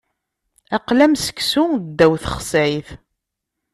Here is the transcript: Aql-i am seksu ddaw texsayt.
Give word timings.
Aql-i 0.75 1.03
am 1.05 1.13
seksu 1.25 1.63
ddaw 1.83 2.13
texsayt. 2.23 2.89